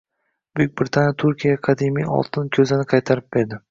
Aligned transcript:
Buyuk 0.59 0.73
Britaniya 0.81 1.15
Turkiyaga 1.25 1.63
qadimiy 1.69 2.11
oltin 2.19 2.53
ko‘zani 2.61 2.93
qaytarib 2.97 3.35
berding 3.37 3.59